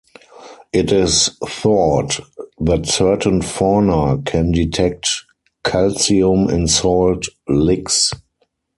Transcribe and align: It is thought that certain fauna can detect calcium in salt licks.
It 0.73 0.91
is 0.91 1.37
thought 1.45 2.19
that 2.59 2.87
certain 2.87 3.43
fauna 3.43 4.19
can 4.23 4.51
detect 4.51 5.07
calcium 5.63 6.49
in 6.49 6.67
salt 6.67 7.27
licks. 7.47 8.11